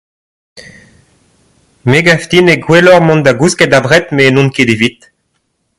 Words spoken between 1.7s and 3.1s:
Me gav din eo gwelloc'h